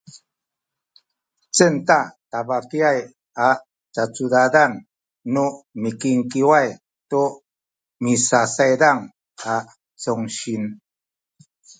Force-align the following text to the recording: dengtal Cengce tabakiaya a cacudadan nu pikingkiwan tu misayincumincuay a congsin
dengtal 1.55 1.55
Cengce 1.55 1.99
tabakiaya 2.31 3.03
a 3.47 3.47
cacudadan 3.95 4.71
nu 5.33 5.45
pikingkiwan 5.81 6.67
tu 7.11 7.23
misayincumincuay 8.03 9.53
a 9.53 9.55
congsin 10.01 10.63